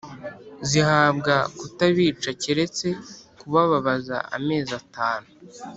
[0.69, 2.87] Zihabwa kutabica keretse
[3.37, 5.27] kubababaza amezi atanu.